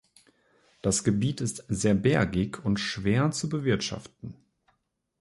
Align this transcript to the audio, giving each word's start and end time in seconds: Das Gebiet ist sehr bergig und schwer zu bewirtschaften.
Das 0.81 1.03
Gebiet 1.03 1.41
ist 1.41 1.63
sehr 1.67 1.93
bergig 1.93 2.65
und 2.65 2.79
schwer 2.79 3.29
zu 3.29 3.49
bewirtschaften. 3.49 4.33